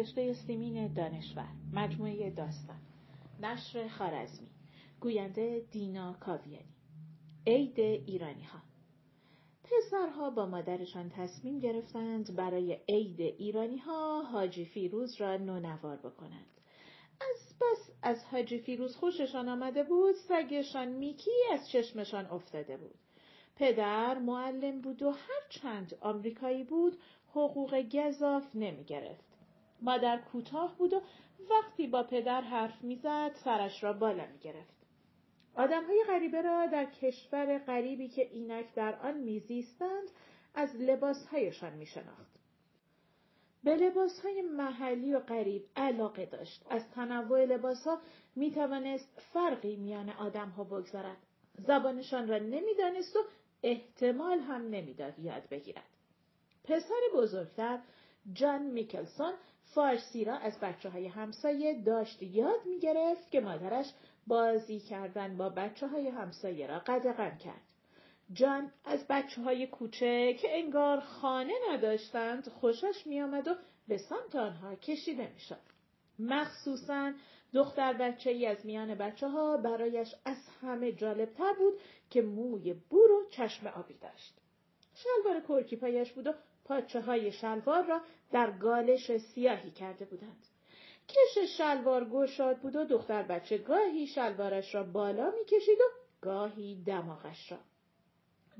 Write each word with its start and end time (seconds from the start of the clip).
نوشته 0.00 0.32
سیمین 0.32 0.92
دانشور 0.92 1.48
مجموعه 1.72 2.30
داستان 2.30 2.80
نشر 3.42 3.88
خارزمی 3.88 4.48
گوینده 5.00 5.62
دینا 5.70 6.12
کاویانی 6.12 6.74
عید 7.46 7.80
ایرانی 7.80 8.42
ها 8.42 8.58
پسرها 9.64 10.30
با 10.30 10.46
مادرشان 10.46 11.10
تصمیم 11.10 11.58
گرفتند 11.58 12.36
برای 12.36 12.78
عید 12.88 13.20
ایرانی 13.20 13.76
ها 13.76 14.22
حاجی 14.22 14.64
فیروز 14.64 15.20
را 15.20 15.36
نونوار 15.36 15.96
بکنند. 15.96 16.60
از 17.20 17.54
بس 17.60 17.90
از 18.02 18.24
حاجی 18.24 18.58
فیروز 18.58 18.96
خوششان 18.96 19.48
آمده 19.48 19.82
بود 19.82 20.14
سگشان 20.14 20.88
میکی 20.88 21.30
از 21.52 21.68
چشمشان 21.68 22.26
افتاده 22.26 22.76
بود. 22.76 22.94
پدر 23.56 24.18
معلم 24.18 24.80
بود 24.80 25.02
و 25.02 25.10
هر 25.10 25.42
چند 25.48 25.98
آمریکایی 26.00 26.64
بود 26.64 26.98
حقوق 27.30 27.82
گذاف 27.92 28.44
نمی 28.54 28.84
گرفت. 28.84 29.29
مادر 29.82 30.18
کوتاه 30.32 30.78
بود 30.78 30.92
و 30.92 31.02
وقتی 31.50 31.86
با 31.86 32.02
پدر 32.02 32.40
حرف 32.40 32.82
می‌زد 32.82 33.32
سرش 33.44 33.84
را 33.84 33.92
بالا 33.92 34.26
می 34.26 34.38
گرفت. 34.38 34.74
آدم 35.54 35.84
های 35.84 36.04
غریبه 36.08 36.42
را 36.42 36.66
در 36.66 36.84
کشور 36.84 37.58
غریبی 37.58 38.08
که 38.08 38.22
اینک 38.22 38.74
در 38.74 38.94
آن 38.94 39.18
میزیستند 39.18 40.08
از 40.54 40.76
لباسهایشان 40.76 41.72
می 41.72 41.86
شناخت. 41.86 42.30
به 43.64 43.76
لباس 43.76 44.20
های 44.20 44.42
محلی 44.42 45.14
و 45.14 45.20
غریب 45.20 45.64
علاقه 45.76 46.26
داشت. 46.26 46.66
از 46.70 46.90
تنوع 46.90 47.44
لباس 47.44 47.86
ها 47.86 47.98
می 48.36 48.50
توانست 48.50 49.20
فرقی 49.32 49.76
میان 49.76 50.10
آدم 50.10 50.48
ها 50.48 50.64
بگذارد. 50.64 51.16
زبانشان 51.54 52.28
را 52.28 52.38
نمی‌دانست 52.38 53.16
و 53.16 53.18
احتمال 53.62 54.38
هم 54.38 54.62
نمی‌داد 54.62 55.18
یاد 55.18 55.48
بگیرد. 55.50 55.88
پسر 56.64 57.00
بزرگتر 57.14 57.78
جان 58.32 58.62
میکلسون 58.62 59.32
فارسی 59.74 60.24
را 60.24 60.36
از 60.36 60.60
بچه 60.60 60.90
های 60.90 61.06
همسایه 61.06 61.82
داشت 61.82 62.22
یاد 62.22 62.66
می 62.66 62.78
گرفت 62.78 63.30
که 63.30 63.40
مادرش 63.40 63.86
بازی 64.26 64.80
کردن 64.80 65.36
با 65.36 65.48
بچه 65.48 65.86
های 65.86 66.08
همسایه 66.08 66.66
را 66.66 66.78
قدغن 66.78 67.36
کرد. 67.36 67.62
جان 68.32 68.72
از 68.84 69.06
بچه 69.08 69.42
های 69.42 69.66
کوچه 69.66 70.34
که 70.34 70.58
انگار 70.58 71.00
خانه 71.00 71.54
نداشتند 71.70 72.48
خوشش 72.48 73.06
می 73.06 73.20
آمد 73.20 73.48
و 73.48 73.54
به 73.88 73.98
سمت 73.98 74.36
آنها 74.36 74.74
کشیده 74.74 75.28
می 75.34 75.40
شد. 75.40 75.60
مخصوصا 76.18 77.12
دختر 77.54 77.92
بچه 77.92 78.30
ای 78.30 78.46
از 78.46 78.66
میان 78.66 78.94
بچه 78.94 79.28
ها 79.28 79.56
برایش 79.56 80.14
از 80.24 80.36
همه 80.62 80.92
جالبتر 80.92 81.52
بود 81.58 81.80
که 82.10 82.22
موی 82.22 82.74
بور 82.90 83.10
و 83.10 83.28
چشم 83.30 83.66
آبی 83.66 83.94
داشت. 83.94 84.34
شلوار 84.94 85.40
کرکی 85.40 85.76
پایش 85.76 86.12
بود 86.12 86.26
و 86.26 86.32
پاچه 86.70 87.00
های 87.00 87.32
شلوار 87.32 87.84
را 87.84 88.00
در 88.32 88.50
گالش 88.50 89.16
سیاهی 89.16 89.70
کرده 89.70 90.04
بودند. 90.04 90.46
کش 91.08 91.38
شلوار 91.58 92.04
گشاد 92.04 92.58
بود 92.58 92.76
و 92.76 92.84
دختر 92.84 93.22
بچه 93.22 93.58
گاهی 93.58 94.06
شلوارش 94.06 94.74
را 94.74 94.82
بالا 94.82 95.30
می 95.30 95.44
کشید 95.44 95.78
و 95.80 95.84
گاهی 96.20 96.82
دماغش 96.86 97.52
را. 97.52 97.58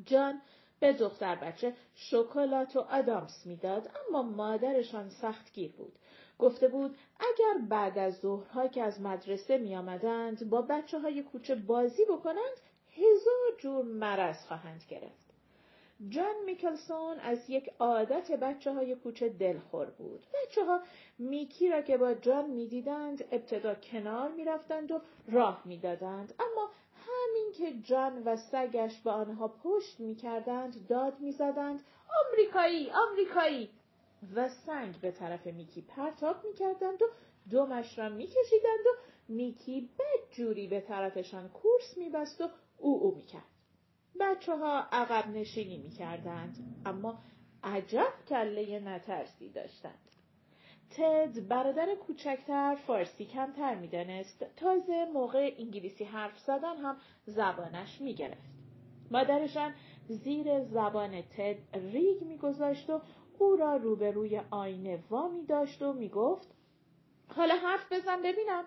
جان 0.04 0.42
به 0.80 0.92
دختر 0.92 1.34
بچه 1.34 1.74
شکلات 1.94 2.76
و 2.76 2.80
آدامس 2.80 3.46
می‌داد 3.46 3.90
اما 4.08 4.22
مادرشان 4.22 5.08
سختگیر 5.08 5.72
بود. 5.72 5.92
گفته 6.38 6.68
بود 6.68 6.96
اگر 7.20 7.66
بعد 7.68 7.98
از 7.98 8.18
ظهرها 8.18 8.68
که 8.68 8.82
از 8.82 9.00
مدرسه 9.00 9.58
می 9.58 9.76
آمدند 9.76 10.50
با 10.50 10.62
بچه 10.62 10.98
های 10.98 11.22
کوچه 11.22 11.54
بازی 11.54 12.04
بکنند 12.04 12.56
هزار 12.92 13.58
جور 13.58 13.84
مرض 13.84 14.46
خواهند 14.46 14.84
گرفت. 14.88 15.19
جان 16.08 16.34
میکلسون 16.46 17.18
از 17.18 17.50
یک 17.50 17.70
عادت 17.78 18.32
بچه 18.32 18.72
های 18.72 18.94
کوچه 18.94 19.28
دلخور 19.28 19.86
بود. 19.86 20.26
بچه 20.34 20.64
ها 20.64 20.80
میکی 21.18 21.68
را 21.68 21.82
که 21.82 21.96
با 21.96 22.14
جان 22.14 22.50
می‌دیدند 22.50 23.24
ابتدا 23.32 23.74
کنار 23.74 24.32
می‌رفتند 24.32 24.92
و 24.92 25.00
راه 25.28 25.62
می‌دادند. 25.64 26.34
اما 26.38 26.70
همین 26.94 27.52
که 27.52 27.72
جان 27.88 28.22
و 28.24 28.36
سگش 28.36 29.00
به 29.00 29.10
آنها 29.10 29.48
پشت 29.48 30.00
می‌کردند 30.00 30.86
داد 30.88 31.20
می‌زدند 31.20 31.80
آمریکایی 32.26 32.90
آمریکایی! 32.90 33.70
و 34.34 34.48
سنگ 34.48 35.00
به 35.00 35.10
طرف 35.10 35.46
میکی 35.46 35.82
پرتاب 35.82 36.36
می‌کردند 36.44 37.02
و 37.02 37.06
دمش 37.50 37.98
را 37.98 38.08
میکشیدند 38.08 38.86
و 38.86 38.90
میکی 39.28 39.90
بدجوری 39.98 40.66
به 40.66 40.80
طرفشان 40.80 41.48
کورس 41.48 41.96
میبست 41.96 42.40
و 42.40 42.48
او 42.78 43.02
او 43.02 43.14
می‌کرد. 43.14 43.59
بچه 44.20 44.56
ها 44.56 44.86
عقب 44.92 45.28
نشینی 45.28 45.78
می 45.78 45.90
کردند. 45.90 46.82
اما 46.86 47.18
عجب 47.64 48.12
کله 48.28 48.80
نترسی 48.80 49.48
داشتند. 49.48 50.10
تد 50.90 51.48
برادر 51.48 51.94
کوچکتر 51.94 52.74
فارسی 52.86 53.24
کمتر 53.24 53.74
می‌دانست 53.74 54.44
تازه 54.56 55.04
موقع 55.14 55.54
انگلیسی 55.58 56.04
حرف 56.04 56.38
زدن 56.38 56.76
هم 56.76 56.96
زبانش 57.26 58.00
می‌گرفت 58.00 58.50
مادرشان 59.10 59.74
زیر 60.08 60.64
زبان 60.64 61.22
تد 61.22 61.56
ریگ 61.74 62.22
میگذاشت 62.22 62.90
و 62.90 63.00
او 63.38 63.56
را 63.56 63.76
روبروی 63.76 64.40
آینه 64.50 65.04
وامی 65.10 65.46
داشت 65.46 65.82
و 65.82 65.92
می‌گفت 65.92 66.54
حالا 67.36 67.54
حرف 67.54 67.92
بزن 67.92 68.22
ببینم 68.22 68.64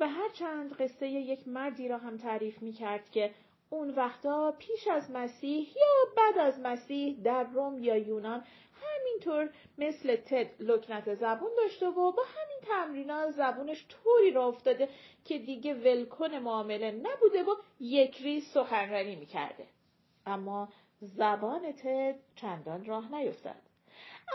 و 0.00 0.08
هر 0.08 0.28
چند 0.28 0.72
قصه 0.72 1.08
یک 1.08 1.48
مردی 1.48 1.88
را 1.88 1.98
هم 1.98 2.16
تعریف 2.16 2.62
می 2.62 2.72
کرد 2.72 3.10
که 3.10 3.30
اون 3.70 3.90
وقتا 3.90 4.54
پیش 4.58 4.88
از 4.88 5.10
مسیح 5.10 5.68
یا 5.76 6.12
بعد 6.16 6.38
از 6.38 6.60
مسیح 6.60 7.16
در 7.24 7.44
روم 7.44 7.84
یا 7.84 7.96
یونان 7.96 8.44
همینطور 8.82 9.50
مثل 9.78 10.16
تد 10.16 10.62
لکنت 10.62 11.14
زبون 11.14 11.50
داشته 11.56 11.86
و 11.88 12.12
با 12.12 12.22
همین 12.22 12.58
تمرینات 12.62 13.30
زبونش 13.30 13.86
طوری 13.88 14.30
را 14.30 14.46
افتاده 14.46 14.88
که 15.24 15.38
دیگه 15.38 15.74
ولکن 15.74 16.34
معامله 16.34 16.90
نبوده 16.90 17.42
و 17.42 17.54
یک 17.80 18.22
ریز 18.22 18.44
سخنرانی 18.44 19.16
می‌کرده. 19.16 19.66
اما 20.26 20.68
زبان 21.00 21.72
تد 21.72 22.14
چندان 22.36 22.84
راه 22.84 23.14
نیفتاد. 23.14 23.62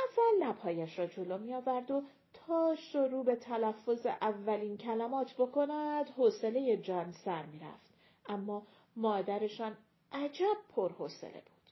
اول 0.07 0.47
لبهایش 0.47 0.99
را 0.99 1.07
جلو 1.07 1.37
می 1.37 1.53
آورد 1.53 1.91
و 1.91 2.03
تا 2.33 2.75
شروع 2.75 3.25
به 3.25 3.35
تلفظ 3.35 4.05
اولین 4.05 4.77
کلمات 4.77 5.33
بکند 5.33 6.09
حوصله 6.09 6.77
جان 6.77 7.11
سر 7.11 7.43
می 7.45 7.59
رفت. 7.59 7.93
اما 8.25 8.63
مادرشان 8.95 9.77
عجب 10.11 10.57
پرحوصله 10.75 11.31
بود. 11.31 11.63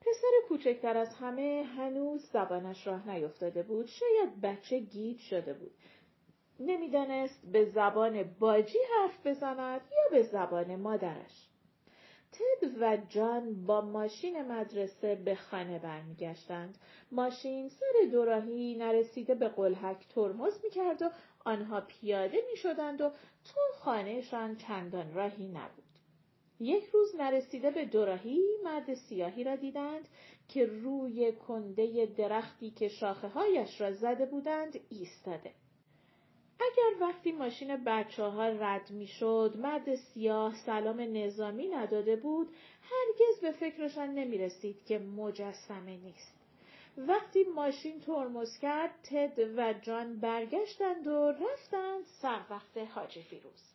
پسر 0.00 0.30
کوچکتر 0.48 0.96
از 0.96 1.14
همه 1.14 1.64
هنوز 1.76 2.30
زبانش 2.32 2.86
راه 2.86 3.10
نیفتاده 3.10 3.62
بود. 3.62 3.86
شاید 3.86 4.40
بچه 4.40 4.78
گیج 4.78 5.20
شده 5.20 5.52
بود. 5.54 5.74
نمی‌دانست 6.60 7.46
به 7.52 7.64
زبان 7.64 8.22
باجی 8.22 8.78
حرف 8.98 9.26
بزند 9.26 9.80
یا 9.90 10.10
به 10.10 10.22
زبان 10.22 10.76
مادرش. 10.76 11.48
تد 12.32 12.68
و 12.80 12.96
جان 13.08 13.66
با 13.66 13.80
ماشین 13.80 14.42
مدرسه 14.42 15.14
به 15.14 15.34
خانه 15.34 15.78
برمیگشتند. 15.78 16.78
ماشین 17.10 17.68
سر 17.68 18.10
دوراهی 18.12 18.74
نرسیده 18.74 19.34
به 19.34 19.48
قلحک 19.48 20.08
ترمز 20.08 20.60
می‌کرد 20.64 21.02
و 21.02 21.10
آنها 21.44 21.80
پیاده 21.80 22.38
می‌شدند 22.50 23.00
و 23.00 23.10
تو 23.44 23.60
خانهشان 23.74 24.56
چندان 24.56 25.14
راهی 25.14 25.48
نبود. 25.48 25.91
یک 26.62 26.84
روز 26.84 27.16
نرسیده 27.16 27.70
به 27.70 27.84
دوراهی 27.84 28.40
مرد 28.64 28.94
سیاهی 28.94 29.44
را 29.44 29.56
دیدند 29.56 30.08
که 30.48 30.66
روی 30.66 31.32
کنده 31.32 32.06
درختی 32.06 32.70
که 32.70 32.88
شاخه 32.88 33.28
هایش 33.28 33.80
را 33.80 33.92
زده 33.92 34.26
بودند 34.26 34.80
ایستاده. 34.88 35.52
اگر 36.60 37.00
وقتی 37.00 37.32
ماشین 37.32 37.84
بچه 37.84 38.22
ها 38.22 38.48
رد 38.48 38.90
می 38.90 39.06
شد 39.06 39.54
مرد 39.58 39.94
سیاه 39.94 40.56
سلام 40.66 41.00
نظامی 41.00 41.68
نداده 41.68 42.16
بود 42.16 42.48
هرگز 42.82 43.40
به 43.40 43.52
فکرشان 43.52 44.08
نمی 44.14 44.38
رسید 44.38 44.84
که 44.84 44.98
مجسمه 44.98 45.96
نیست. 45.96 46.34
وقتی 46.96 47.44
ماشین 47.44 48.00
ترمز 48.00 48.58
کرد 48.58 48.90
تد 49.02 49.38
و 49.56 49.74
جان 49.82 50.20
برگشتند 50.20 51.06
و 51.06 51.32
رفتند 51.32 52.04
سر 52.04 52.40
وقت 52.50 52.78
حاجی 52.78 53.22
فیروز. 53.22 53.71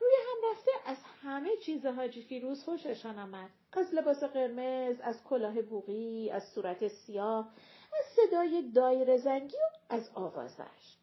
روی 0.00 0.12
هم 0.28 0.50
رفته 0.50 0.70
از 0.86 0.96
همه 1.22 1.56
چیز 1.56 1.86
حاجی 1.86 2.22
فیروز 2.22 2.64
خوششان 2.64 3.18
آمد. 3.18 3.50
از 3.72 3.94
لباس 3.94 4.24
قرمز، 4.24 5.00
از 5.00 5.24
کلاه 5.24 5.62
بوغی، 5.62 6.30
از 6.30 6.44
صورت 6.54 6.88
سیاه، 6.88 7.52
از 7.98 8.04
صدای 8.16 8.70
دایر 8.74 9.16
زنگی 9.16 9.56
و 9.56 9.94
از 9.94 10.10
آوازش. 10.14 10.96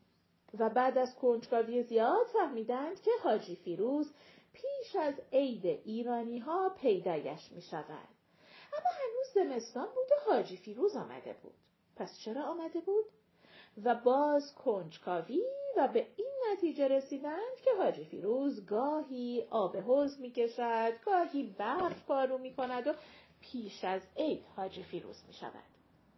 و 0.60 0.70
بعد 0.70 0.98
از 0.98 1.16
کنجکاوی 1.16 1.84
زیاد 1.84 2.26
فهمیدند 2.34 3.02
که 3.02 3.12
حاجی 3.24 3.56
فیروز 3.56 4.14
پیش 4.54 4.96
از 4.96 5.14
عید 5.32 5.66
ایرانی 5.66 6.40
ها 6.40 6.70
پیدایش 6.70 7.52
می 7.52 7.62
شود. 7.62 8.08
اما 8.74 8.90
هنوز 8.94 9.34
زمستان 9.34 9.86
بود 9.86 10.12
و 10.12 10.32
حاجی 10.32 10.58
فیروز 10.58 10.96
آمده 10.96 11.34
بود. 11.34 11.54
پس 11.96 12.20
چرا 12.20 12.44
آمده 12.44 12.80
بود؟ 12.80 13.06
و 13.84 13.96
باز 13.96 14.56
کنجکاوی 14.56 15.44
و 15.78 15.88
به 15.88 16.08
این 16.16 16.32
نتیجه 16.52 16.88
رسیدند 16.88 17.58
که 17.64 17.72
حاجی 17.78 18.06
فیروز 18.06 18.66
گاهی 18.66 19.48
آب 19.50 19.78
حوز 19.78 20.20
می 20.20 20.32
کشد، 20.32 20.94
گاهی 21.06 21.44
برف 21.44 22.06
پارو 22.06 22.38
می 22.38 22.54
کند 22.54 22.88
و 22.88 22.94
پیش 23.42 23.84
از 23.84 24.02
عید 24.18 24.46
حاجی 24.56 24.84
فیروز 24.84 25.24
می 25.28 25.34
شود. 25.34 25.64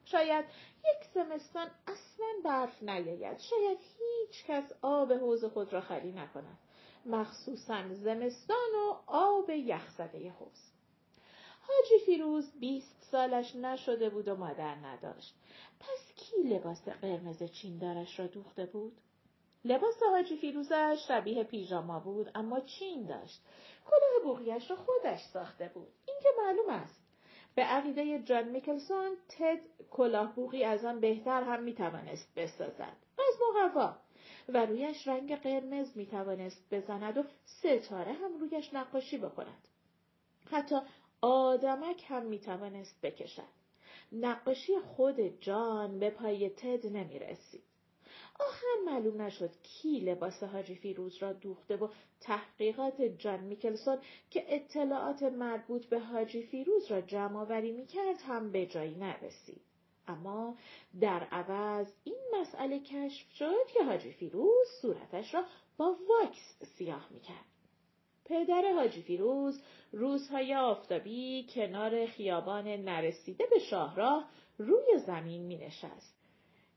شاید 0.05 0.45
یک 0.79 1.07
زمستان 1.13 1.67
اصلا 1.87 2.27
برف 2.43 2.83
نیاید 2.83 3.39
شاید 3.39 3.77
هیچ 3.99 4.45
کس 4.45 4.73
آب 4.81 5.13
حوز 5.13 5.45
خود 5.45 5.73
را 5.73 5.81
خالی 5.81 6.11
نکند 6.11 6.57
مخصوصا 7.05 7.93
زمستان 7.93 8.71
و 8.75 8.95
آب 9.07 9.49
یخزده 9.49 10.29
حوز 10.29 10.72
حاجی 11.67 12.05
فیروز 12.05 12.51
بیست 12.59 13.07
سالش 13.11 13.55
نشده 13.55 14.09
بود 14.09 14.27
و 14.27 14.35
مادر 14.35 14.75
نداشت. 14.75 15.35
پس 15.79 16.13
کی 16.15 16.41
لباس 16.43 16.87
قرمز 16.87 17.43
چیندارش 17.43 18.19
را 18.19 18.27
دوخته 18.27 18.65
بود؟ 18.65 18.97
لباس 19.65 20.03
حاجی 20.11 20.37
فیروزش 20.37 21.05
شبیه 21.07 21.43
پیژاما 21.43 21.99
بود 21.99 22.31
اما 22.35 22.59
چین 22.59 23.05
داشت. 23.05 23.41
کلاه 23.85 24.23
بوغیش 24.23 24.71
را 24.71 24.77
خودش 24.77 25.19
ساخته 25.33 25.71
بود. 25.73 25.87
این 26.07 26.17
که 26.23 26.29
معلوم 26.37 26.69
است. 26.69 27.03
به 27.55 27.61
عقیده 27.61 28.19
جان 28.19 28.47
میکلسون 28.47 29.17
تد 29.29 29.59
کلاه 29.91 30.35
بوغی 30.35 30.63
از 30.63 30.85
آن 30.85 30.99
بهتر 30.99 31.43
هم 31.43 31.63
می‌توانست 31.63 32.35
بسازد. 32.35 32.97
از 33.17 33.35
مقوا. 33.55 33.95
و 34.49 34.65
رویش 34.65 35.07
رنگ 35.07 35.35
قرمز 35.35 35.97
می‌توانست 35.97 36.73
بزند 36.73 37.17
و 37.17 37.23
ستاره 37.45 38.13
هم 38.13 38.39
رویش 38.39 38.73
نقاشی 38.73 39.17
بکند. 39.17 39.67
حتی 40.51 40.75
آدمک 41.25 42.03
هم 42.07 42.25
می‌توانست 42.25 43.01
بکشد 43.01 43.53
نقاشی 44.11 44.79
خود 44.79 45.41
جان 45.41 45.99
به 45.99 46.09
پای 46.09 46.49
تد 46.49 46.87
نمی 46.87 47.19
رسید. 47.19 47.63
آخر 48.39 48.67
معلوم 48.85 49.21
نشد 49.21 49.49
کی 49.63 49.99
لباس 49.99 50.43
حاجی 50.43 50.75
فیروز 50.75 51.17
را 51.17 51.33
دوخته 51.33 51.77
و 51.77 51.87
تحقیقات 52.21 53.01
جان 53.01 53.39
میکلسون 53.39 53.97
که 54.29 54.55
اطلاعات 54.55 55.23
مربوط 55.23 55.85
به 55.85 55.99
حاجی 55.99 56.43
فیروز 56.43 56.91
را 56.91 57.01
جمع 57.01 57.39
آوری 57.39 57.71
می‌کرد 57.71 58.21
هم 58.21 58.51
به 58.51 58.65
جایی 58.65 58.95
نرسید. 58.95 59.61
اما 60.07 60.57
در 61.01 61.23
عوض 61.23 61.87
این 62.03 62.21
مسئله 62.41 62.79
کشف 62.79 63.31
شد 63.31 63.67
که 63.73 63.83
حاجی 63.83 64.11
فیروز 64.11 64.67
صورتش 64.81 65.33
را 65.33 65.45
با 65.77 65.97
واکس 66.09 66.63
سیاه 66.77 67.07
می‌کرد. 67.11 67.52
پدر 68.25 68.73
حاجی 68.75 69.01
فیروز 69.01 69.61
روزهای 69.91 70.55
آفتابی 70.55 71.47
کنار 71.49 72.05
خیابان 72.05 72.67
نرسیده 72.67 73.45
به 73.45 73.59
شاهراه 73.59 74.29
روی 74.57 74.99
زمین 75.05 75.41
می 75.41 75.57
نشست. 75.57 76.23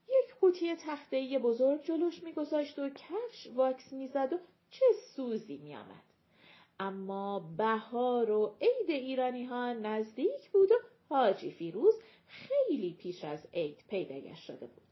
یک 0.09 0.35
قوطی 0.41 0.75
تخته 0.75 1.39
بزرگ 1.39 1.85
جلوش 1.85 2.23
میگذاشت 2.23 2.79
و 2.79 2.89
کفش 2.89 3.47
واکس 3.55 3.93
می‌زد 3.93 4.33
و 4.33 4.39
چه 4.71 4.87
سوزی 5.15 5.57
میآمد 5.57 6.03
اما 6.81 7.55
بهار 7.57 8.31
و 8.31 8.57
عید 8.61 8.91
ایرانی 8.91 9.45
ها 9.45 9.73
نزدیک 9.73 10.51
بود 10.53 10.73
و 10.73 10.75
حاجی 11.09 11.51
فیروز 11.51 11.95
خیلی 12.27 12.95
پیش 12.95 13.25
از 13.25 13.47
عید 13.55 13.85
پیدایش 13.89 14.39
شده 14.47 14.67
بود 14.67 14.83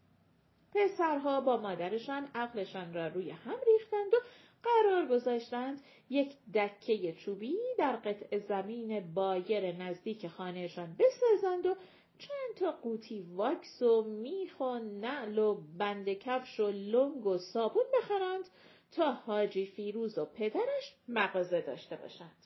پسرها 0.75 1.41
با 1.41 1.57
مادرشان 1.57 2.29
عقلشان 2.35 2.95
را 2.95 3.09
روی 3.09 3.31
هم 3.31 3.57
ریختند 3.67 4.15
و 4.15 4.17
قرار 4.65 5.07
گذاشتند 5.07 5.83
یک 6.11 6.35
دکه 6.55 7.13
چوبی 7.13 7.59
در 7.79 7.97
قطع 7.97 8.39
زمین 8.39 9.15
بایر 9.15 9.73
نزدیک 9.73 10.27
خانهشان 10.29 10.97
بسازند 10.99 11.67
و 11.67 11.75
چند 12.19 12.57
تا 12.57 12.73
قوطی 12.73 13.21
واکس 13.21 13.83
و 13.83 14.03
میخ 14.03 14.61
و 14.61 14.79
نعل 14.79 15.39
و 15.39 15.61
بند 15.79 16.09
کفش 16.09 16.61
و 16.61 16.71
لنگ 16.71 17.27
و 17.27 17.39
صابون 17.39 17.85
بخرند 17.99 18.45
تا 18.93 19.13
حاجی 19.13 19.67
فیروز 19.67 20.19
و 20.19 20.25
پدرش 20.25 20.95
مغازه 21.09 21.61
داشته 21.61 21.97
باشند. 21.97 22.37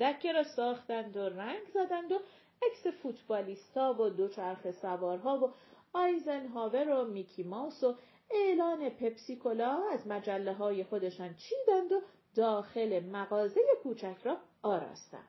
دکه 0.00 0.32
را 0.32 0.42
ساختند 0.42 1.16
و 1.16 1.28
رنگ 1.28 1.66
زدند 1.74 2.12
و 2.12 2.18
عکس 2.62 2.86
فوتبالیستا 3.02 4.02
و 4.02 4.08
دوچرخه 4.08 4.72
سوارها 4.72 5.38
و 5.38 5.52
آیزنهاور 5.92 6.88
و 6.88 7.04
میکی 7.04 7.42
ماوس 7.42 7.84
و 7.84 7.94
اعلان 8.34 8.90
پپسیکولا 8.90 9.82
از 9.92 10.06
مجله 10.06 10.52
های 10.52 10.84
خودشان 10.84 11.34
چیدند 11.34 11.92
و 11.92 12.00
داخل 12.34 13.00
مغازه 13.00 13.60
کوچک 13.82 14.16
را 14.24 14.36
آراستند. 14.62 15.28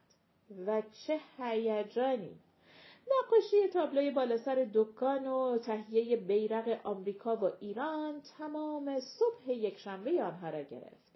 و 0.67 0.81
چه 0.91 1.19
هیجانی 1.37 2.39
نقاشی 3.11 3.67
تابلوی 3.73 4.11
بالا 4.11 4.37
سر 4.37 4.67
دکان 4.73 5.27
و 5.27 5.57
تهیه 5.57 6.17
بیرق 6.17 6.79
آمریکا 6.83 7.35
و 7.35 7.51
ایران 7.59 8.21
تمام 8.37 8.99
صبح 8.99 9.51
یکشنبه 9.51 10.23
آنها 10.23 10.49
را 10.49 10.61
گرفت. 10.61 11.15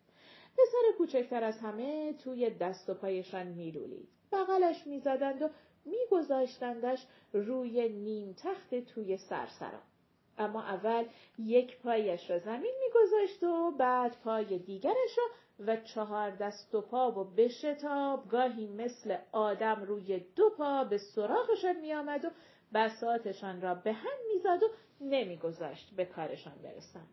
پسر 0.53 0.97
کوچکتر 0.97 1.43
از 1.43 1.59
همه 1.59 2.13
توی 2.13 2.49
دست 2.49 2.89
و 2.89 2.93
پایشان 2.93 3.47
میلولید. 3.47 4.07
بغلش 4.31 4.87
می‌زدند 4.87 5.41
و 5.41 5.49
میگذاشتندش 5.85 7.05
روی 7.33 7.89
نیم 7.89 8.33
تخت 8.33 8.75
توی 8.75 9.17
سرسرا. 9.17 9.79
اما 10.39 10.63
اول 10.63 11.05
یک 11.37 11.77
پایش 11.77 12.29
را 12.29 12.39
زمین 12.39 12.73
میگذاشت 12.85 13.43
و 13.43 13.71
بعد 13.71 14.17
پای 14.23 14.59
دیگرش 14.59 15.17
را 15.17 15.23
و 15.59 15.75
چهار 15.75 16.31
دست 16.31 16.75
و 16.75 16.81
پا 16.81 17.11
و 17.11 17.23
به 17.23 17.47
شتاب 17.47 18.29
گاهی 18.29 18.67
مثل 18.67 19.17
آدم 19.31 19.83
روی 19.83 20.19
دو 20.19 20.49
پا 20.49 20.83
به 20.83 20.97
سراغشان 20.97 21.79
میآمد 21.79 22.25
و 22.25 22.29
بساتشان 22.73 23.61
را 23.61 23.75
به 23.75 23.93
هم 23.93 24.17
می‌زد 24.33 24.63
و 24.63 24.67
نمیگذاشت 25.01 25.95
به 25.95 26.05
کارشان 26.05 26.55
برسند. 26.63 27.09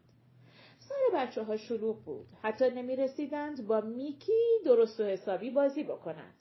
سر 0.78 1.16
بچه 1.16 1.42
ها 1.42 1.56
شلوغ 1.56 2.04
بود. 2.04 2.26
حتی 2.42 2.70
نمی 2.70 2.96
رسیدند 2.96 3.66
با 3.66 3.80
میکی 3.80 4.58
درست 4.64 5.00
و 5.00 5.04
حسابی 5.04 5.50
بازی 5.50 5.84
بکنند. 5.84 6.34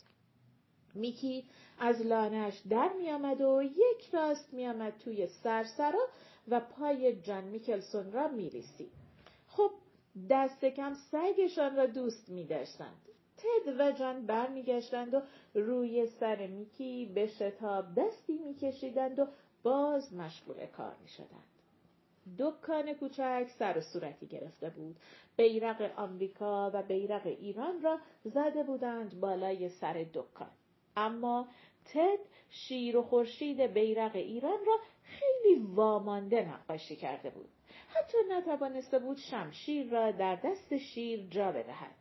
میکی 0.94 1.50
از 1.80 2.02
لانش 2.02 2.62
در 2.70 2.90
می 2.94 3.12
آمد 3.12 3.42
و 3.42 3.64
یک 3.64 4.10
راست 4.14 4.54
می 4.54 4.68
آمد 4.68 4.98
توی 4.98 5.28
سرسرا 5.28 6.08
و 6.48 6.60
پای 6.60 7.22
جان 7.22 7.44
میکلسون 7.44 8.12
را 8.12 8.28
می 8.28 8.50
رسید. 8.50 8.92
خب 9.48 9.72
دست 10.30 10.66
کم 10.66 10.94
سگشان 10.94 11.76
را 11.76 11.86
دوست 11.86 12.30
می 12.30 12.46
داشتند. 12.46 13.02
تد 13.38 13.80
و 13.80 13.92
جان 13.92 14.26
برمیگشتند 14.26 15.14
و 15.14 15.22
روی 15.54 16.08
سر 16.08 16.48
میکی 16.48 17.06
به 17.06 17.28
شتاب 17.28 17.86
دستی 17.96 18.38
میکشیدند 18.38 19.20
و 19.20 19.28
باز 19.64 20.14
مشغول 20.14 20.66
کار 20.66 20.96
می 21.02 21.08
شدند. 21.08 21.56
دکان 22.40 22.94
کوچک 22.94 23.48
سر 23.60 23.78
و 23.78 23.82
صورتی 23.82 24.28
گرفته 24.28 24.70
بود. 24.70 24.96
بیرق 25.38 25.92
آمریکا 25.96 26.72
و 26.74 26.84
بیرق 26.84 27.28
ایران 27.28 27.82
را 27.82 28.00
زده 28.24 28.64
بودند 28.64 29.20
بالای 29.20 29.70
سر 29.70 30.06
دکان. 30.14 30.52
اما 30.96 31.48
تد 31.86 32.20
شیر 32.50 32.98
و 32.98 33.02
خورشید 33.02 33.62
بیرق 33.62 34.16
ایران 34.16 34.66
را 34.66 34.80
خیلی 35.04 35.66
وامانده 35.74 36.54
نقاشی 36.54 36.96
کرده 36.96 37.30
بود. 37.30 37.50
حتی 37.90 38.18
نتوانسته 38.30 39.00
بود 39.00 39.18
شمشیر 39.18 39.90
را 39.90 40.12
در 40.12 40.36
دست 40.36 40.78
شیر 40.78 41.28
جا 41.30 41.52
بدهد. 41.52 41.96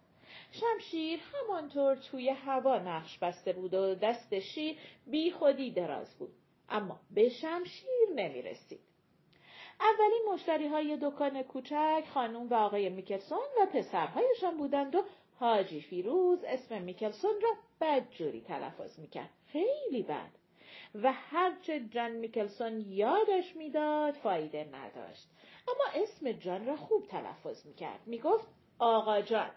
شمشیر 0.52 1.20
همانطور 1.32 1.94
توی 1.94 2.28
هوا 2.28 2.78
نقش 2.78 3.18
بسته 3.18 3.52
بود 3.52 3.74
و 3.74 3.94
دست 3.94 4.38
شیر 4.38 4.78
بی 5.06 5.30
خودی 5.30 5.70
دراز 5.70 6.18
بود. 6.18 6.32
اما 6.68 7.00
به 7.10 7.28
شمشیر 7.28 8.08
نمی 8.14 8.42
رسید. 8.42 8.80
اولین 9.80 10.22
مشتری 10.32 10.66
های 10.66 10.98
دکان 11.02 11.42
کوچک 11.42 12.04
خانم 12.14 12.48
و 12.48 12.54
آقای 12.54 12.88
میکلسون 12.88 13.38
و 13.62 13.66
پسرهایشان 13.66 14.56
بودند 14.56 14.94
و 14.94 15.04
حاجی 15.38 15.80
فیروز 15.80 16.44
اسم 16.44 16.82
میکلسون 16.82 17.34
را 17.42 17.50
بدجوری 17.80 18.40
تلفظ 18.40 18.98
می‌کرد. 18.98 19.30
خیلی 19.46 20.02
بد. 20.02 20.30
و 20.94 21.12
هرچه 21.12 21.80
جان 21.80 22.10
میکلسون 22.10 22.80
یادش 22.80 23.56
می‌داد 23.56 24.14
فایده 24.14 24.68
نداشت. 24.72 25.28
اما 25.68 26.04
اسم 26.04 26.32
جان 26.32 26.66
را 26.66 26.76
خوب 26.76 27.06
تلفظ 27.06 27.66
می‌کرد. 27.66 28.00
می‌گفت 28.06 28.46
آقا 28.78 29.20
جان. 29.20 29.50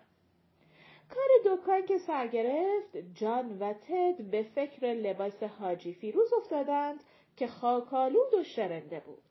کار 1.10 1.56
دکان 1.56 1.86
که 1.86 1.98
سر 1.98 2.28
گرفت 2.28 2.98
جان 3.14 3.60
و 3.60 3.74
تد 3.74 4.22
به 4.22 4.44
فکر 4.44 4.88
لباس 4.88 5.44
حاجی 5.44 5.94
فیروز 5.94 6.34
افتادند 6.34 7.04
که 7.38 7.48
خاکالود 7.48 8.34
و 8.34 8.44
شرنده 8.44 9.00
بود. 9.00 9.22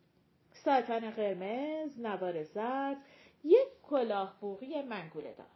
ساتان 0.52 1.10
قرمز، 1.10 2.00
نوار 2.00 2.42
زرد، 2.42 2.96
یک 3.44 3.68
کلاه 3.82 4.36
بوغی 4.40 4.82
منگوله 4.82 5.32
دار. 5.32 5.46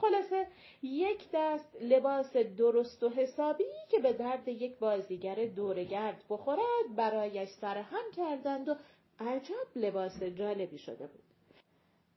خلاصه 0.00 0.46
یک 0.82 1.28
دست 1.32 1.76
لباس 1.80 2.36
درست 2.36 3.02
و 3.02 3.08
حسابی 3.08 3.64
که 3.90 3.98
به 3.98 4.12
درد 4.12 4.48
یک 4.48 4.78
بازیگر 4.78 5.34
دورگرد 5.34 6.24
بخورد 6.30 6.96
برایش 6.96 7.48
سرهم 7.48 8.10
کردند 8.16 8.68
و 8.68 8.74
عجب 9.20 9.76
لباس 9.76 10.22
جالبی 10.22 10.78
شده 10.78 11.06
بود. 11.06 11.22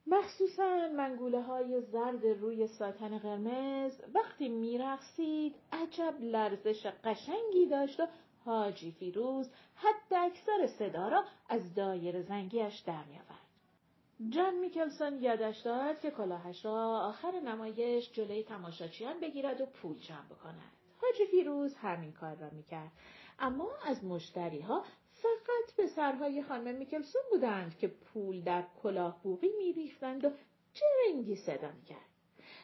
مخصوصا 0.07 0.87
منگوله 0.97 1.41
های 1.41 1.81
زرد 1.81 2.25
روی 2.25 2.67
ساتن 2.67 3.17
قرمز 3.17 4.01
وقتی 4.13 4.49
میرقصید 4.49 5.55
عجب 5.71 6.13
لرزش 6.21 6.85
قشنگی 7.03 7.65
داشت 7.71 7.99
و 7.99 8.07
حاجی 8.45 8.91
فیروز 8.91 9.49
حد 9.75 10.13
اکثر 10.13 10.67
صدا 10.67 11.07
را 11.07 11.23
از 11.49 11.73
دایر 11.73 12.21
زنگیش 12.21 12.79
در 12.79 13.03
میآورد. 13.03 13.36
جان 14.29 14.55
میکلسون 14.55 15.21
یادش 15.21 15.59
داد 15.59 15.99
که 15.99 16.11
کلاهش 16.11 16.65
را 16.65 16.99
آخر 16.99 17.39
نمایش 17.39 18.11
جلوی 18.11 18.43
تماشاچیان 18.43 19.19
بگیرد 19.19 19.61
و 19.61 19.65
پول 19.65 19.97
جمع 19.97 20.25
بکند. 20.25 20.71
حاجی 21.01 21.25
فیروز 21.25 21.75
همین 21.75 22.11
کار 22.11 22.35
را 22.35 22.49
می‌کرد 22.49 22.91
اما 23.39 23.69
از 23.85 24.03
مشتری 24.03 24.61
ها 24.61 24.83
فقط 25.11 25.75
پسرهای 25.77 26.43
خانم 26.43 26.75
میکلسون 26.75 27.21
بودند 27.31 27.77
که 27.77 27.87
پول 27.87 28.41
در 28.41 28.63
کلاه 28.83 29.23
بوغی 29.23 29.49
میریختند 29.57 30.25
و 30.25 30.31
جرنگی 30.73 31.35
صدا 31.35 31.71
می‌کرد. 31.71 32.07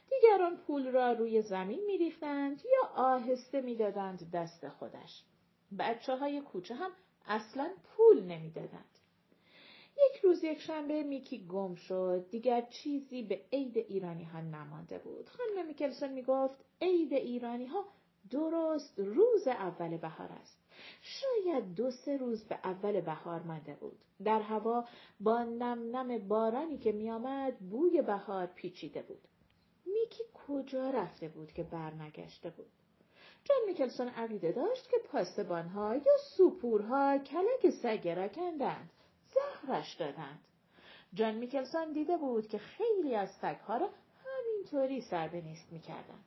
دیگران 0.09 0.57
پول 0.57 0.91
را 0.91 1.11
روی 1.11 1.41
زمین 1.41 1.85
میریختند 1.85 2.61
یا 2.65 2.87
آهسته 2.95 3.61
می‌دادند 3.61 4.31
دست 4.31 4.69
خودش. 4.69 5.23
بچه 5.79 6.15
های 6.15 6.41
کوچه 6.41 6.75
هم 6.75 6.91
اصلا 7.27 7.69
پول 7.83 8.23
نمی‌دادند. 8.23 8.92
یک 9.97 10.21
روز 10.21 10.43
یک 10.43 10.59
شنبه 10.59 11.03
میکی 11.03 11.47
گم 11.47 11.75
شد. 11.75 12.25
دیگر 12.29 12.61
چیزی 12.61 13.23
به 13.23 13.41
عید 13.51 13.77
ایرانی 13.77 14.23
ها 14.23 14.41
نمانده 14.41 14.97
بود. 14.97 15.29
خانم 15.29 15.67
میکلسون 15.67 16.09
می‌گفت 16.09 16.65
عید 16.81 17.13
ایرانی 17.13 17.65
ها 17.65 17.85
درست 18.31 18.99
روز 18.99 19.47
اول 19.47 19.97
بهار 19.97 20.31
است. 20.31 20.63
شاید 21.01 21.75
دو 21.75 21.91
سه 21.91 22.17
روز 22.17 22.43
به 22.43 22.59
اول 22.63 23.01
بهار 23.01 23.41
مانده 23.41 23.75
بود. 23.75 23.97
در 24.23 24.41
هوا 24.41 24.85
با 25.19 25.43
نم 25.43 25.95
نم 25.95 26.27
بارانی 26.27 26.77
که 26.77 26.91
میآمد 26.91 27.57
بوی 27.59 28.01
بهار 28.01 28.45
پیچیده 28.45 29.01
بود. 29.01 29.27
میکی 29.85 30.23
کجا 30.47 30.89
رفته 30.89 31.27
بود 31.27 31.51
که 31.51 31.63
برنگشته 31.63 32.49
بود؟ 32.49 32.69
جان 33.43 33.57
میکلسون 33.67 34.07
عقیده 34.07 34.51
داشت 34.51 34.89
که 34.89 34.97
پاسبانها 35.11 35.95
یا 35.95 36.17
سوپورها 36.37 37.17
کلک 37.17 37.69
سگه 37.69 38.15
را 38.15 38.27
کندند. 38.27 38.89
زهرش 39.33 39.93
دادند. 39.93 40.39
جان 41.13 41.35
میکلسون 41.35 41.93
دیده 41.93 42.17
بود 42.17 42.47
که 42.47 42.57
خیلی 42.57 43.15
از 43.15 43.29
سگها 43.31 43.77
را 43.77 43.89
همینطوری 44.25 45.01
سر 45.01 45.27
به 45.27 45.41
نیست 45.41 45.71
می‌کردند. 45.71 46.23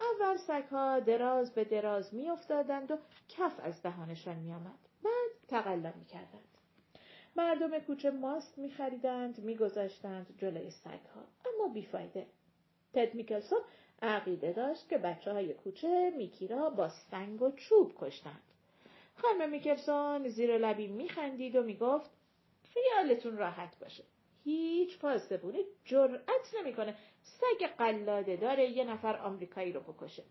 اول 0.00 0.36
سگها 0.36 1.00
دراز 1.00 1.54
به 1.54 1.64
دراز 1.64 2.14
میافتادند 2.14 2.90
و 2.90 2.98
کف 3.28 3.60
از 3.62 3.82
دهانشان 3.82 4.36
میآمد. 4.36 4.78
بعد 5.04 5.30
تقلا 5.48 5.92
می‌کردند. 5.98 6.48
مردم 7.36 7.78
کوچه 7.78 8.10
ماست 8.10 8.58
میخریدند 8.58 9.38
میگذاشتند 9.38 10.26
جلوی 10.38 10.70
سگها. 10.70 11.24
اما 11.46 11.68
بیفایده. 11.74 12.26
تد 12.94 13.14
میکلسون 13.14 13.60
عقیده 14.02 14.52
داشت 14.52 14.88
که 14.88 14.98
بچه 14.98 15.32
های 15.32 15.54
کوچه 15.54 16.12
میکی 16.16 16.48
را 16.48 16.70
با 16.70 16.88
سنگ 16.88 17.42
و 17.42 17.50
چوب 17.50 17.92
کشتند. 18.00 18.42
خانم 19.14 19.50
میکلسون 19.50 20.28
زیر 20.28 20.58
لبی 20.58 20.86
میخندید 20.86 21.56
و 21.56 21.62
می‌گفت 21.62 22.10
خیالتون 22.74 23.36
راحت 23.36 23.78
باشه. 23.78 24.04
هیچ 24.44 24.98
پاسبونی 24.98 25.58
جرأت 25.84 26.54
نمی‌کنه 26.60 26.94
سگ 27.22 27.66
قلاده 27.66 28.36
داره 28.36 28.70
یه 28.70 28.84
نفر 28.84 29.16
آمریکایی 29.16 29.72
رو 29.72 29.80
بکشه. 29.80 30.22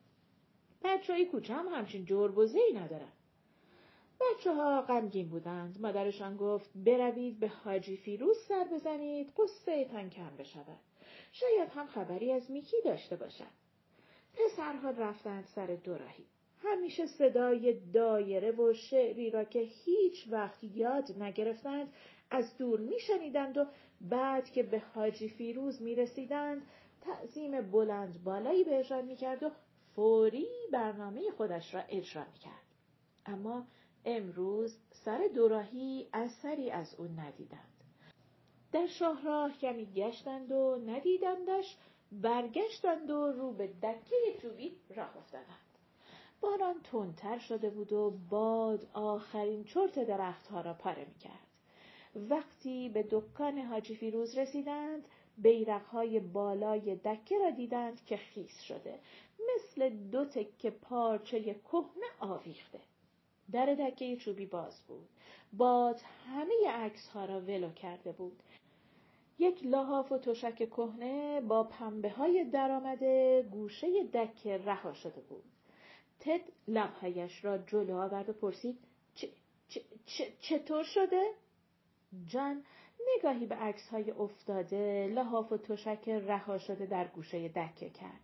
بچه 0.83 1.13
های 1.13 1.25
کوچه 1.25 1.53
هم 1.53 1.67
همچین 1.67 2.05
جربوزه 2.05 2.59
ای 2.59 2.73
ندارن. 2.73 3.11
بچه 4.21 4.53
ها 4.53 4.81
غمگین 4.81 5.29
بودند. 5.29 5.81
مادرشان 5.81 6.37
گفت 6.37 6.69
بروید 6.75 7.39
به 7.39 7.47
حاجی 7.47 7.97
فیروز 7.97 8.37
سر 8.47 8.63
بزنید 8.73 9.33
قصه 9.37 9.85
تان 9.85 10.09
کم 10.09 10.35
بشود. 10.37 10.79
شاید 11.31 11.69
هم 11.69 11.87
خبری 11.87 12.31
از 12.31 12.51
میکی 12.51 12.77
داشته 12.85 13.15
باشد 13.15 13.59
پسرها 14.33 14.89
رفتند 14.89 15.45
سر 15.55 15.67
دوراهی 15.67 16.25
همیشه 16.63 17.05
صدای 17.05 17.73
دایره 17.73 18.51
و 18.51 18.73
شعری 18.73 19.29
را 19.29 19.43
که 19.43 19.59
هیچ 19.59 20.27
وقت 20.29 20.63
یاد 20.63 21.23
نگرفتند 21.23 21.93
از 22.31 22.57
دور 22.57 22.79
میشنیدند 22.79 23.57
و 23.57 23.65
بعد 24.01 24.49
که 24.49 24.63
به 24.63 24.79
حاجی 24.95 25.29
فیروز 25.29 25.81
می 25.81 25.95
رسیدند 25.95 26.61
تعظیم 27.01 27.71
بلند 27.71 28.23
بالایی 28.23 28.63
بهشان 28.63 29.05
می 29.05 29.15
کرد 29.15 29.43
و 29.43 29.51
فوری 29.95 30.47
برنامه 30.71 31.31
خودش 31.31 31.73
را 31.73 31.81
اجرا 31.89 32.23
می 32.33 32.39
کرد. 32.39 32.63
اما 33.25 33.65
امروز 34.05 34.77
سر 34.91 35.29
دوراهی 35.35 36.07
اثری 36.13 36.71
از 36.71 36.95
او 36.95 37.05
ندیدند. 37.05 37.83
در 38.71 38.87
شاهراه 38.87 39.57
کمی 39.57 39.85
گشتند 39.85 40.51
و 40.51 40.81
ندیدندش 40.87 41.77
برگشتند 42.11 43.09
و 43.09 43.31
رو 43.31 43.51
به 43.51 43.67
دکه 43.67 44.15
چوبی 44.41 44.75
راه 44.95 45.17
افتادند. 45.17 45.69
باران 46.41 46.81
تندتر 46.83 47.37
شده 47.39 47.69
بود 47.69 47.93
و 47.93 48.11
باد 48.29 48.87
آخرین 48.93 49.63
چرت 49.63 49.99
درختها 49.99 50.61
را 50.61 50.73
پاره 50.73 51.05
می 51.05 51.15
کرد. 51.19 51.48
وقتی 52.29 52.89
به 52.89 53.05
دکان 53.11 53.57
حاجی 53.57 53.95
فیروز 53.95 54.37
رسیدند 54.37 55.05
بیرقهای 55.37 56.19
بالای 56.19 56.95
دکه 56.95 57.37
را 57.39 57.49
دیدند 57.49 58.05
که 58.05 58.17
خیس 58.17 58.61
شده. 58.61 58.99
مثل 59.55 59.89
دو 59.89 60.25
تکه 60.25 60.69
پارچه 60.69 61.41
کهنه 61.41 62.05
آویخته. 62.19 62.79
در 63.51 63.75
دکه 63.75 64.17
چوبی 64.17 64.45
باز 64.45 64.81
بود. 64.87 65.09
باد 65.53 66.01
همه 66.27 66.69
عکس 66.69 67.07
ها 67.07 67.25
را 67.25 67.41
ولو 67.41 67.71
کرده 67.71 68.11
بود. 68.11 68.43
یک 69.39 69.65
لحاف 69.65 70.11
و 70.11 70.17
تشک 70.17 70.55
کهنه 70.55 71.41
با 71.41 71.63
پنبه 71.63 72.09
های 72.09 72.43
درآمده 72.43 73.45
گوشه 73.51 74.03
دکه 74.03 74.57
رها 74.57 74.93
شده 74.93 75.21
بود. 75.21 75.43
تد 76.19 76.41
لبهایش 76.67 77.45
را 77.45 77.57
جلو 77.57 77.97
آورد 77.97 78.29
و 78.29 78.33
پرسید 78.33 78.77
چطور 80.41 80.83
شده؟ 80.83 81.31
جان 82.25 82.63
نگاهی 83.17 83.45
به 83.45 83.55
عکس 83.55 83.87
های 83.87 84.11
افتاده 84.11 85.07
لحاف 85.07 85.51
و 85.51 85.57
تشک 85.57 86.09
رها 86.09 86.57
شده 86.57 86.85
در 86.85 87.07
گوشه 87.07 87.49
دکه 87.49 87.89
کرد. 87.89 88.19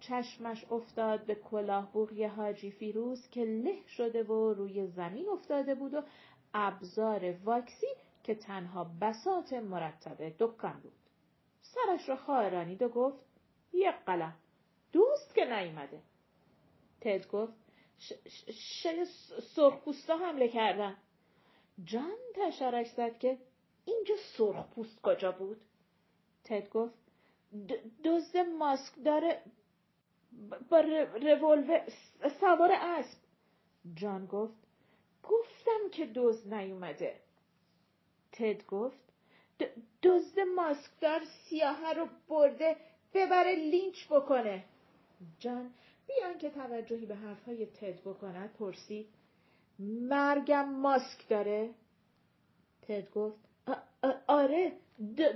چشمش 0.00 0.64
افتاد 0.70 1.26
به 1.26 1.34
کلاه 1.34 1.92
بوغی 1.92 2.24
حاجی 2.24 2.70
فیروز 2.70 3.28
که 3.28 3.44
له 3.44 3.86
شده 3.86 4.22
و 4.22 4.54
روی 4.54 4.86
زمین 4.86 5.28
افتاده 5.28 5.74
بود 5.74 5.94
و 5.94 6.02
ابزار 6.54 7.32
واکسی 7.44 7.86
که 8.22 8.34
تنها 8.34 8.90
بسات 9.00 9.52
مرتب 9.52 10.28
دکان 10.38 10.80
بود. 10.80 10.92
سرش 11.60 12.08
را 12.08 12.16
خواهرانید 12.16 12.82
و 12.82 12.88
گفت 12.88 13.24
یک 13.72 13.94
قلم 14.06 14.34
دوست 14.92 15.34
که 15.34 15.44
نیمده. 15.44 16.02
تد 17.00 17.28
گفت 17.28 17.52
شاید 18.82 19.08
سرخپوستا 19.54 20.16
حمله 20.16 20.48
کردن. 20.48 20.96
جان 21.84 22.16
تشارش 22.34 22.90
زد 22.90 23.18
که 23.18 23.38
اینجا 23.84 24.14
سرخ 24.36 24.66
پوست 24.66 25.02
کجا 25.02 25.32
بود؟ 25.32 25.60
تد 26.44 26.70
گفت 26.70 26.94
دزد 28.04 28.36
ماسک 28.36 28.92
داره 29.04 29.42
با 30.70 30.80
رولور 30.80 31.82
سوار 32.40 32.72
اسب. 32.72 33.18
جان 33.94 34.26
گفت 34.26 34.54
گفتم 35.22 35.90
که 35.92 36.06
دزد 36.14 36.54
نیومده. 36.54 37.20
تد 38.32 38.66
گفت 38.66 38.98
دزد 40.02 40.40
ماسکدار 40.40 41.20
سیاه 41.24 41.92
رو 41.92 42.08
برده 42.28 42.76
ببره 43.14 43.54
لینچ 43.54 44.06
بکنه. 44.06 44.64
جان 45.38 45.70
بیان 46.06 46.38
که 46.38 46.50
توجهی 46.50 47.06
به 47.06 47.14
حرفهای 47.14 47.66
تد 47.66 48.00
بکند 48.00 48.52
پرسید. 48.52 49.08
مرگم 49.78 50.68
ماسک 50.68 51.28
داره؟ 51.28 51.74
تد 52.82 53.10
گفت 53.10 53.48
آره 54.26 54.72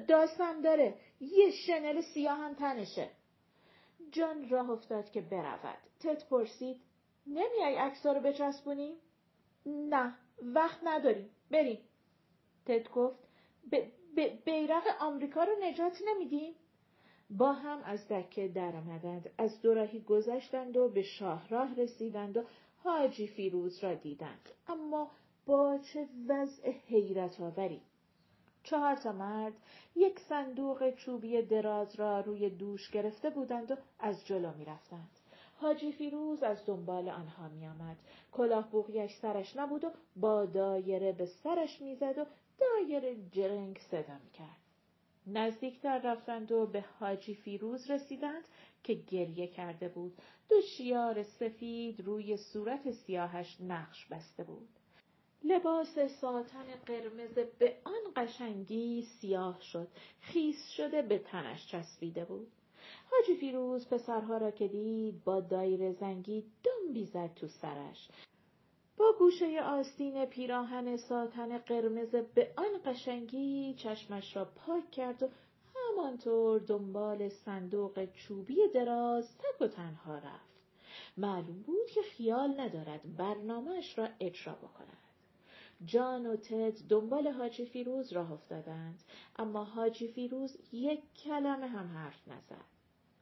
داستم 0.08 0.62
داره 0.62 0.94
یه 1.20 1.50
شنل 1.50 2.00
سیاه 2.00 2.38
هم 2.38 2.54
تنشه 2.54 3.11
جان 4.12 4.49
راه 4.49 4.70
افتاد 4.70 5.11
که 5.11 5.20
برود 5.20 5.78
تد 6.00 6.28
پرسید 6.28 6.80
نمیای 7.26 7.78
اکسا 7.78 8.12
رو 8.12 8.20
بچسبونیم؟ 8.20 8.94
نه 9.66 10.14
وقت 10.42 10.80
نداریم 10.84 11.30
بریم 11.50 11.78
تد 12.66 12.88
گفت 12.88 13.18
بیرق 14.44 14.82
آمریکا 15.00 15.44
رو 15.44 15.52
نجات 15.62 15.99
نمیدیم؟ 16.06 16.54
با 17.30 17.52
هم 17.52 17.82
از 17.84 18.08
دکه 18.08 18.49
در 18.49 18.76
آمدند 18.76 19.30
از 19.38 19.61
دوراهی 19.62 20.00
گذشتند 20.00 20.76
و 20.76 20.88
به 20.88 21.02
شاهراه 21.02 21.75
رسیدند 21.75 22.37
و 22.37 22.44
حاجی 22.85 23.27
فیروز 23.27 23.85
را 23.85 23.95
دیدند 23.95 24.49
اما 24.69 25.11
با 25.47 25.79
چه 25.79 26.09
وضع 26.29 26.71
حیرت 26.71 27.41
آوری 27.41 27.81
چهار 28.65 28.97
تا 28.97 29.12
مرد 29.12 29.53
یک 29.97 30.19
صندوق 30.19 30.91
چوبی 30.91 31.43
دراز 31.43 31.95
را 31.95 32.21
روی 32.21 32.51
دوش 32.51 32.91
گرفته 32.91 33.31
بودند 33.31 33.71
و 33.71 33.77
از 33.99 34.27
جلو 34.27 34.53
می 34.55 34.65
رفتند. 34.65 35.11
حاجی 35.57 35.93
فیروز 35.93 36.43
از 36.43 36.67
دنبال 36.67 37.09
آنها 37.09 37.49
می 37.49 37.67
آمد. 37.67 37.97
کلاه 38.33 38.71
بوغیش 38.71 39.17
سرش 39.17 39.57
نبود 39.57 39.85
و 39.85 39.91
با 40.17 40.45
دایره 40.47 41.12
به 41.12 41.27
سرش 41.27 41.81
می‌زد 41.81 42.19
و 42.19 42.25
دایره 42.59 43.17
جرنگ 43.33 43.79
صدا 43.79 44.15
می 44.25 44.31
کرد. 44.31 44.62
نزدیکتر 45.26 45.99
رفتند 45.99 46.52
و 46.52 46.67
به 46.67 46.85
حاجی 47.00 47.35
فیروز 47.35 47.91
رسیدند 47.91 48.45
که 48.83 48.95
گریه 48.95 49.47
کرده 49.47 49.88
بود. 49.88 50.19
دو 50.49 50.61
شیار 50.61 51.23
سفید 51.23 52.00
روی 52.00 52.37
صورت 52.37 52.91
سیاهش 52.91 53.57
نقش 53.61 54.07
بسته 54.07 54.45
بود. 54.45 54.69
لباس 55.45 55.99
ساتن 55.99 56.64
قرمز 56.87 57.38
به 57.59 57.76
آن 57.85 58.12
قشنگی 58.17 59.02
سیاه 59.21 59.61
شد. 59.61 59.88
خیس 60.21 60.69
شده 60.69 61.02
به 61.02 61.19
تنش 61.19 61.67
چسبیده 61.67 62.25
بود. 62.25 62.52
حاجی 63.11 63.41
فیروز 63.41 63.88
پسرها 63.88 64.37
را 64.37 64.50
که 64.50 64.69
دید 64.69 65.25
با 65.25 65.41
دایره 65.41 65.93
زنگی 65.93 66.45
دنبی 66.64 67.05
زد 67.05 67.35
تو 67.35 67.49
سرش. 67.49 68.09
با 68.96 69.12
گوشه 69.18 69.62
آستین 69.62 70.25
پیراهن 70.25 70.96
ساتن 70.96 71.58
قرمز 71.58 72.14
به 72.14 72.52
آن 72.56 72.80
قشنگی 72.84 73.75
چشمش 73.75 74.37
را 74.37 74.44
پاک 74.44 74.90
کرد 74.90 75.22
و 75.22 75.28
همانطور 75.75 76.61
دنبال 76.61 77.28
صندوق 77.28 78.04
چوبی 78.12 78.56
دراز 78.75 79.38
تک 79.38 79.61
و 79.61 79.68
تنها 79.68 80.18
رفت. 80.18 80.52
معلوم 81.16 81.62
بود 81.62 81.90
که 81.94 82.02
خیال 82.02 82.61
ندارد 82.61 83.16
برنامهش 83.16 83.99
را 83.99 84.08
اجرا 84.20 84.54
بکند. 84.54 84.99
جان 85.84 86.26
و 86.26 86.37
تد 86.37 86.88
دنبال 86.88 87.28
حاجی 87.28 87.66
فیروز 87.66 88.12
راه 88.12 88.32
افتادند 88.32 89.02
اما 89.37 89.64
حاجی 89.64 90.08
فیروز 90.08 90.58
یک 90.72 91.00
کلمه 91.25 91.66
هم 91.66 91.87
حرف 91.88 92.28
نزد. 92.28 92.64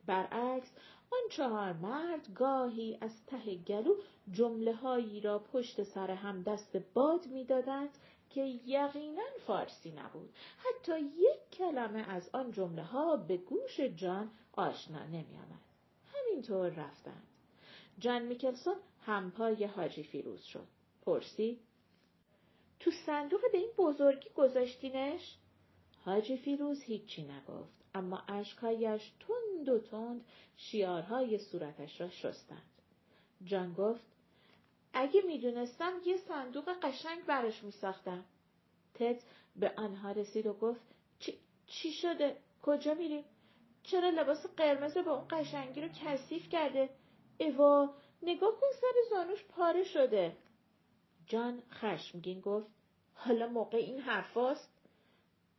برعکس 0.07 0.73
آن 1.13 1.29
چهار 1.31 1.73
مرد 1.73 2.35
گاهی 2.35 2.99
از 3.01 3.27
ته 3.27 3.55
گلو 3.55 3.95
جمله 4.33 4.75
هایی 4.75 5.21
را 5.21 5.39
پشت 5.39 5.83
سر 5.83 6.11
هم 6.11 6.43
دست 6.43 6.77
باد 6.77 7.27
می‌دادند 7.27 7.99
که 8.31 8.41
یقینا 8.67 9.23
فارسی 9.47 9.91
نبود. 9.91 10.35
حتی 10.59 11.01
یک 11.01 11.51
کلمه 11.53 12.11
از 12.11 12.31
آن 12.33 12.53
جمله 12.53 12.83
ها 12.83 13.17
به 13.17 13.37
گوش 13.37 13.81
جان 13.81 14.31
آشنا 14.53 15.05
نمی 15.05 15.37
آمد. 15.37 15.61
همینطور 16.15 16.69
رفتند. 16.69 17.27
جان 17.99 18.23
میکلسون 18.23 18.77
همپای 19.07 19.65
حاجی 19.65 20.03
فیروز 20.03 20.43
شد. 20.43 20.67
پرسید 21.03 21.61
تو 22.81 22.91
صندوق 23.07 23.41
به 23.53 23.59
این 23.59 23.71
بزرگی 23.79 24.29
گذاشتینش؟ 24.37 25.37
حاجی 26.05 26.37
فیروز 26.37 26.83
هیچی 26.83 27.23
نگفت. 27.23 27.80
اما 27.95 28.23
اشکهایش 28.29 29.13
تند 29.21 29.69
و 29.69 29.79
تند 29.79 30.25
شیارهای 30.57 31.39
صورتش 31.39 32.01
را 32.01 32.09
شستند. 32.09 32.71
جان 33.45 33.75
گفت 33.75 34.05
اگه 34.93 35.23
می‌دونستم 35.27 35.93
یه 36.07 36.17
صندوق 36.17 36.69
قشنگ 36.83 37.25
برش 37.27 37.63
میساختم. 37.63 38.25
تد 38.95 39.23
به 39.57 39.73
آنها 39.77 40.13
رسید 40.13 40.47
و 40.47 40.53
گفت 40.53 40.81
چی, 41.19 41.39
چی 41.67 41.93
شده؟ 41.93 42.37
کجا 42.63 42.95
میریم؟ 42.95 43.25
چرا 43.83 44.11
لباس 44.11 44.47
قرمز 44.47 44.95
به 44.95 45.11
اون 45.11 45.27
قشنگی 45.31 45.81
رو 45.81 45.89
کثیف 45.89 46.49
کرده؟ 46.49 46.91
ایوا 47.39 47.95
نگاه 48.23 48.53
کن 48.53 48.67
سر 48.81 49.11
زانوش 49.11 49.45
پاره 49.45 49.85
شده. 49.85 50.37
جان 51.27 51.63
خشمگین 51.71 52.41
گفت 52.41 52.67
حالا 53.15 53.47
موقع 53.47 53.79
این 53.79 54.01
حرفاست؟ 54.01 54.71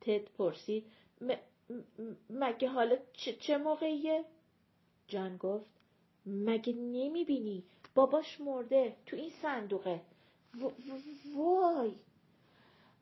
تد 0.00 0.24
پرسید 0.24 0.92
مگه 2.30 2.68
حالا 2.68 2.96
چه, 3.12 3.32
چه 3.32 3.58
موقعیه؟ 3.58 4.24
جان 5.08 5.36
گفت 5.36 5.70
مگه 6.26 6.72
نمی‌بینی؟ 6.72 7.64
باباش 7.94 8.40
مرده 8.40 8.96
تو 9.06 9.16
این 9.16 9.30
صندوقه. 9.42 10.00
وای! 11.36 11.94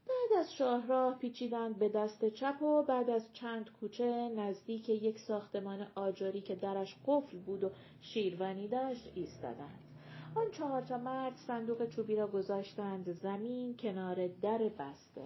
بعد 0.09 0.39
از 0.39 0.55
شاهراه 0.55 1.19
پیچیدند 1.19 1.79
به 1.79 1.89
دست 1.89 2.29
چپ 2.29 2.63
و 2.63 2.83
بعد 2.83 3.11
از 3.11 3.33
چند 3.33 3.71
کوچه 3.81 4.29
نزدیک 4.29 4.89
یک 4.89 5.19
ساختمان 5.19 5.87
آجری 5.95 6.41
که 6.41 6.55
درش 6.55 6.97
قفل 7.07 7.39
بود 7.39 7.65
و 7.65 7.71
شیروانی 8.01 8.69
داشت 8.69 9.13
ایستادند. 9.15 9.81
آن 10.35 10.51
چهار 10.51 10.83
تا 10.83 10.99
مرد 10.99 11.37
صندوق 11.37 11.89
چوبی 11.89 12.17
را 12.17 12.27
گذاشتند 12.27 13.13
زمین 13.13 13.77
کنار 13.77 14.27
در 14.27 14.59
بسته 14.59 15.23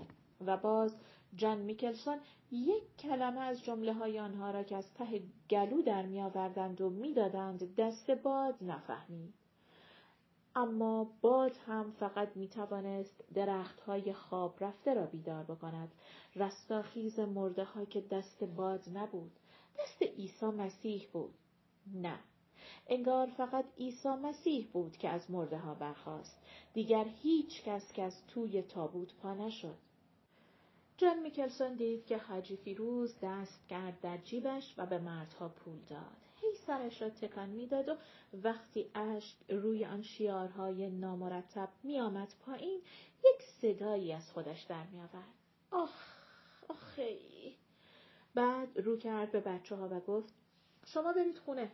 و 0.47 0.57
باز 0.57 0.97
جان 1.37 1.59
میکلسون 1.59 2.19
یک 2.53 2.97
کلمه 2.99 3.41
از 3.41 3.65
جمله 3.65 3.93
های 3.93 4.19
آنها 4.19 4.51
را 4.51 4.63
که 4.63 4.77
از 4.77 4.95
ته 4.95 5.23
گلو 5.51 5.83
در 5.83 6.07
می 6.07 6.21
آوردند 6.21 6.81
و 6.81 6.91
می‌دادند 6.91 7.77
دست 7.77 8.11
باد 8.11 8.55
نفهمید. 8.61 9.35
اما 10.57 11.11
باد 11.21 11.57
هم 11.67 11.91
فقط 11.91 12.37
می 12.37 12.49
توانست 12.49 13.25
درخت 13.35 13.81
های 13.81 14.13
خواب 14.13 14.65
رفته 14.65 14.95
را 14.95 15.07
بیدار 15.07 15.45
بکند. 15.45 15.93
رستاخیز 16.37 17.19
مرده 17.19 17.65
ها 17.65 17.85
که 17.85 18.01
دست 18.01 18.45
باد 18.45 18.85
نبود. 18.95 19.33
دست 19.79 20.03
عیسی 20.03 20.47
مسیح 20.47 21.09
بود. 21.13 21.35
نه. 21.95 22.19
انگار 22.87 23.27
فقط 23.27 23.65
عیسی 23.79 24.09
مسیح 24.09 24.69
بود 24.73 24.97
که 24.97 25.09
از 25.09 25.31
مرده 25.31 25.59
ها 25.59 25.75
برخاست. 25.75 26.39
دیگر 26.75 27.05
هیچ 27.23 27.63
کس 27.65 27.93
که 27.93 28.03
از 28.03 28.27
توی 28.27 28.63
تابوت 28.63 29.15
پا 29.15 29.35
نشد. 29.35 29.79
جان 30.97 31.19
میکلسون 31.23 31.75
دید 31.75 32.07
که 32.07 32.19
حاجی 32.19 32.57
فیروز 32.57 33.15
دست 33.23 33.69
کرد 33.69 34.01
در 34.01 34.17
جیبش 34.17 34.75
و 34.79 34.87
به 34.87 34.99
مردها 34.99 35.49
پول 35.49 35.79
داد. 35.91 36.17
هی 36.41 36.53
سرش 36.67 37.03
را 37.03 37.11
تکان 37.11 37.49
می‌داد 37.49 37.89
و 37.89 37.97
وقتی 38.43 38.91
اشک 38.95 39.37
روی 39.49 39.85
آن 39.85 40.03
شیارهای 40.03 40.91
نامرتب 40.91 41.69
میآمد 41.83 42.35
پایین 42.47 42.81
یک 43.19 43.43
صدایی 43.61 44.13
از 44.13 44.31
خودش 44.31 44.63
در 44.63 44.87
میآورد. 44.87 45.35
آخ 45.71 46.15
آخی 46.69 47.57
بعد 48.35 48.79
رو 48.79 48.97
کرد 48.97 49.33
به 49.33 49.41
بچه 49.41 49.77
ها 49.77 49.89
و 49.89 50.01
گفت 50.01 50.35
شما 50.87 51.13
برید 51.13 51.39
خونه 51.39 51.73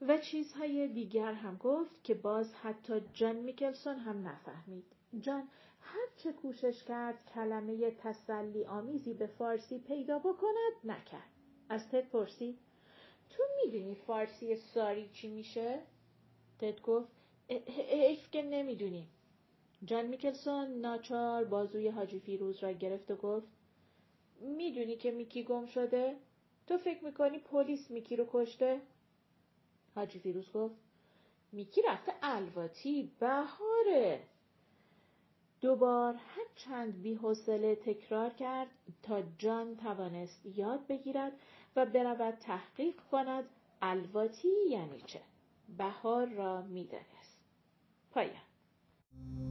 و 0.00 0.18
چیزهای 0.18 0.88
دیگر 0.88 1.32
هم 1.32 1.56
گفت 1.56 2.04
که 2.04 2.14
باز 2.14 2.54
حتی 2.54 3.00
جان 3.12 3.36
میکلسون 3.36 3.96
هم 3.96 4.28
نفهمید. 4.28 4.84
جان 5.20 5.48
هر 5.90 6.06
چه 6.16 6.32
کوشش 6.32 6.84
کرد 6.84 7.30
کلمه 7.34 7.90
تسلی 7.90 8.64
آمیزی 8.64 9.14
به 9.14 9.26
فارسی 9.26 9.78
پیدا 9.78 10.18
بکند 10.18 10.72
نکرد. 10.84 11.30
از 11.68 11.88
تد 11.88 12.08
پرسید 12.08 12.58
تو 13.30 13.42
می‌دونی 13.64 13.94
فارسی 13.94 14.56
ساری 14.56 15.08
چی 15.08 15.28
میشه؟ 15.28 15.80
تد 16.58 16.80
گفت 16.80 17.08
ایف 17.48 18.30
که 18.30 18.42
نمی‌دونیم. 18.42 19.08
جان 19.84 20.06
میکلسون 20.06 20.80
ناچار 20.80 21.44
بازوی 21.44 21.88
حاجی 21.88 22.20
فیروز 22.20 22.62
را 22.62 22.72
گرفت 22.72 23.10
و 23.10 23.16
گفت 23.16 23.46
می‌دونی 24.40 24.96
که 24.96 25.10
میکی 25.10 25.44
گم 25.44 25.66
شده؟ 25.66 26.16
تو 26.66 26.78
فکر 26.78 27.04
می‌کنی 27.04 27.38
پلیس 27.38 27.90
میکی 27.90 28.16
رو 28.16 28.28
کشته؟ 28.32 28.80
حاجی 29.94 30.18
فیروز 30.18 30.52
گفت 30.52 30.74
میکی 31.52 31.82
رفته 31.82 32.12
الواتی 32.22 33.12
بهاره 33.20 34.20
دوبار 35.60 36.14
هر 36.14 36.44
چند 36.56 37.02
بی 37.02 37.14
حوصله 37.14 37.74
تکرار 37.74 38.30
کرد 38.30 38.68
تا 39.02 39.22
جان 39.38 39.76
توانست 39.76 40.46
یاد 40.46 40.86
بگیرد 40.86 41.32
و 41.76 41.86
برود 41.86 42.34
تحقیق 42.34 42.94
کند 43.10 43.44
الواتی 43.82 44.48
یعنی 44.70 45.00
چه. 45.06 45.20
بهار 45.78 46.26
را 46.26 46.62
می‌دانست. 46.62 47.38
پایان. 48.10 49.47